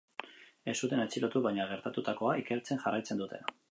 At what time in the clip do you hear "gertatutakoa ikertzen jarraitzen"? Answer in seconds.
1.75-3.27